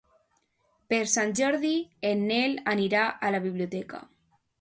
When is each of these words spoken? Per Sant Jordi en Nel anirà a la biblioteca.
Per 0.93 1.01
Sant 1.11 1.33
Jordi 1.39 1.73
en 2.11 2.23
Nel 2.31 2.55
anirà 2.73 3.03
a 3.29 3.31
la 3.37 3.43
biblioteca. 3.45 4.01